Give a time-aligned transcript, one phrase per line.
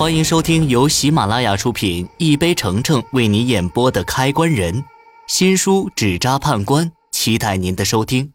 [0.00, 4.74] 欢迎收听由喜马拉雅出品、一杯橙橙为你演播的《开关人》
[5.26, 8.32] 新书《纸扎判官》，期待您的收听。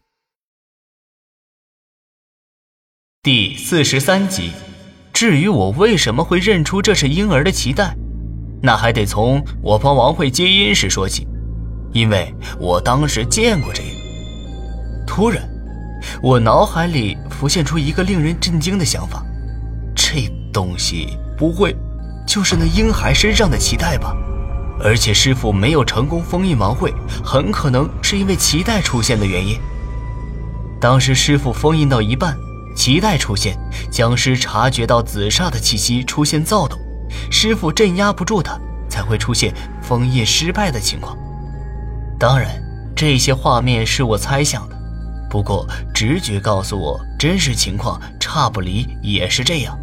[3.23, 4.51] 第四十三集。
[5.11, 7.97] 至于我为什么会认出这是婴儿的脐带，
[8.61, 11.27] 那还得从我帮王慧接音时说起，
[11.93, 13.89] 因为我当时见过这个。
[15.07, 15.43] 突然，
[16.21, 19.25] 我脑海里浮现出一个令人震惊的想法：
[19.95, 21.17] 这东西。
[21.37, 21.75] 不会，
[22.25, 24.15] 就是那婴孩身上的脐带吧？
[24.83, 26.93] 而且师傅没有成功封印王慧，
[27.23, 29.57] 很可能是因为脐带出现的原因。
[30.81, 32.37] 当时师傅封印到一半，
[32.75, 33.57] 脐带出现，
[33.89, 36.77] 僵尸察觉到紫煞的气息出现躁动，
[37.31, 38.59] 师傅镇压不住他，
[38.89, 41.17] 才会出现封印失败的情况。
[42.19, 42.61] 当然，
[42.95, 44.75] 这些画面是我猜想的，
[45.29, 49.77] 不过直觉告诉我，真实情况差不离也是这样。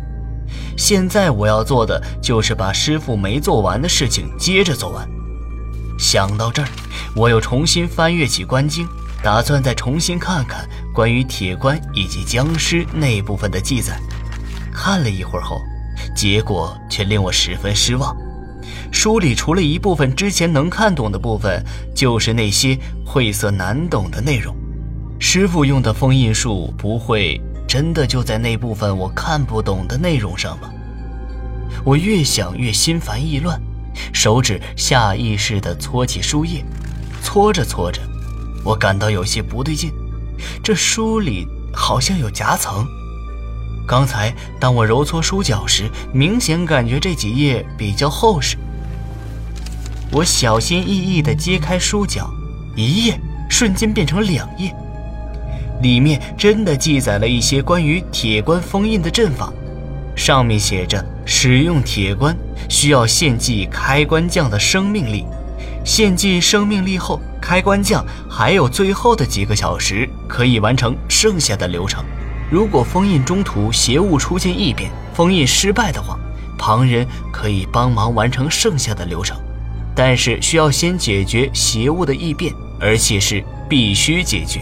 [0.76, 5.08] 现在我要做的就是把师傅没做完的事情接着做完。
[5.98, 6.68] 想到这儿，
[7.14, 8.88] 我又重新翻阅起关经，
[9.22, 14.00] 打算再重新看看关于铁棺以及僵尸那部分的记载。
[14.74, 15.60] 看了一会儿后，
[16.16, 18.16] 结果却令我十分失望。
[18.90, 22.76] 书里除了一部分之前能看懂的部分，就是那些
[23.06, 24.54] 晦涩难懂的内容。
[25.18, 27.40] 师傅用的封印术不会……
[27.72, 30.70] 真的就在那部分我看不懂的内容上吗？
[31.82, 33.58] 我越想越心烦意乱，
[34.12, 36.62] 手指下意识地搓起书页，
[37.22, 38.02] 搓着搓着，
[38.62, 39.90] 我感到有些不对劲。
[40.62, 42.86] 这书里好像有夹层。
[43.88, 48.58] 刚才当我揉搓书角时，明显感觉这几页比较厚实。
[50.10, 52.30] 我小心翼翼地揭开书角，
[52.76, 54.76] 一页瞬间变成两页。
[55.82, 59.52] 里面真的记载了一些关于铁棺封印的阵法，
[60.14, 62.36] 上面写着：使用铁棺
[62.68, 65.24] 需要献祭开关匠的生命力，
[65.84, 72.04] 献祭生命力后，开关匠还有最后的几个小时可以完成剩下的流程。
[72.48, 76.16] 如果封印中途邪物出现异变，封印失败的话，
[76.56, 79.36] 旁人可以帮忙完成剩下的流程，
[79.96, 84.60] 但是需要先解决邪物的异变，而且是必须解决。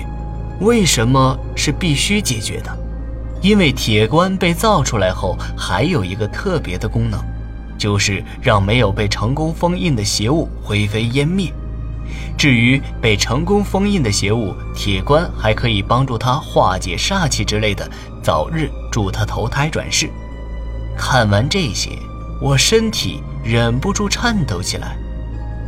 [0.60, 2.70] 为什么是必须解决的？
[3.40, 7.18] 因为铁棺被造出来后，还有一个特别的功能，
[7.78, 11.50] 就是让没有被成功封印的邪物灰飞烟灭。
[12.36, 17.88] 至于被成功封印的邪物，铁棺还可以帮助他化解煞气之类的，
[18.22, 20.10] 早日助他投胎转世。
[20.94, 21.90] 看完这些，
[22.42, 24.94] 我身体忍不住颤抖起来。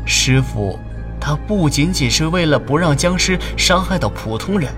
[0.05, 0.79] 师傅，
[1.19, 4.71] 他不仅仅是为了不让僵尸伤害到普通人。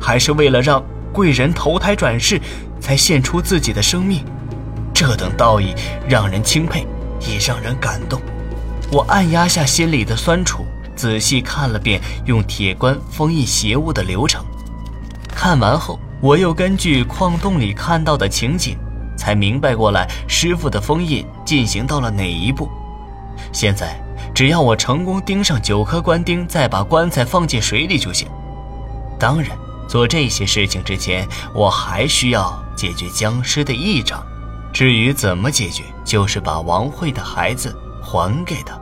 [0.00, 0.82] 还是为了让
[1.12, 2.40] 贵人投胎转世，
[2.80, 4.24] 才献出自己的生命，
[4.92, 5.74] 这等道义
[6.08, 6.86] 让人钦佩，
[7.20, 8.20] 也让人感动。
[8.92, 10.64] 我按压下心里的酸楚，
[10.94, 14.44] 仔细看了遍用铁棺封印邪物的流程。
[15.28, 18.76] 看完后，我又根据矿洞里看到的情景，
[19.16, 22.68] 才明白过来师傅的封印进行到了哪一步。
[23.52, 23.98] 现在
[24.34, 28.28] 只要我成功钉上九颗棺钉，再把棺材放进水里就行。
[29.18, 29.50] 当然。
[29.86, 34.24] 做这些事情之前，我还需要解决僵尸的异常。
[34.72, 38.78] 至于怎么解决，就是把王慧的孩子还给他。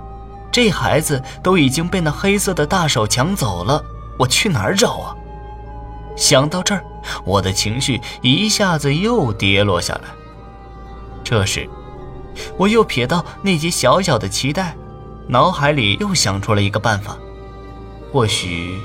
[0.51, 3.85] 这孩子都已经被那黑色的大手抢走了，
[4.19, 5.15] 我去哪儿找啊？
[6.17, 6.85] 想到这儿，
[7.25, 10.03] 我的情绪一下子又跌落下来。
[11.23, 11.69] 这时，
[12.57, 14.77] 我又瞥到那节小小的脐带，
[15.29, 17.17] 脑海里又想出了一个办法，
[18.13, 18.79] 或许。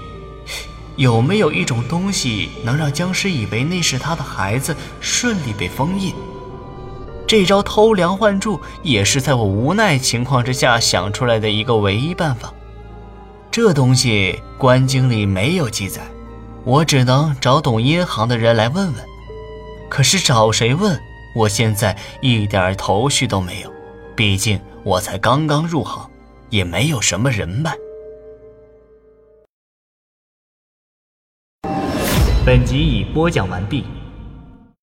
[1.00, 6.14] 有没有一种东西能让僵尸以为那是他的孩子，顺利被封印？
[7.26, 12.54] 这招偷梁换柱也是在我无奈情况之下想出来的一个唯一办法。
[13.50, 16.02] 这东西关经里没有记载，
[16.66, 18.96] 我只能找懂阴行的人来问问。
[19.90, 21.00] 可是找谁问？
[21.34, 23.72] 我现在一点头绪都没有，
[24.18, 26.10] 毕竟我才刚刚入行，
[26.50, 27.74] 也没有什么人脉。
[32.50, 33.84] 本集已播讲完毕。